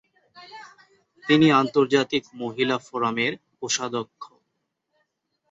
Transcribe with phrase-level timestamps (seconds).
[1.23, 4.23] তিনি আন্তর্জাতিক মহিলা ফোরামের কোষাধ্যক্ষ।